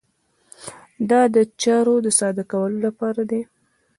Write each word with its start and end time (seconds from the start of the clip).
دا 1.09 1.21
د 1.35 1.37
چارو 1.61 1.95
د 2.05 2.07
ساده 2.19 2.43
کولو 2.51 2.77
لپاره 2.85 3.21
دی. 3.31 3.41